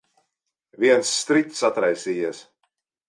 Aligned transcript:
Viens 0.85 1.11
striķis 1.17 1.63
atraisījies. 1.69 2.41